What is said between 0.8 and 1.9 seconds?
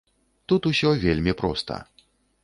вельмі проста.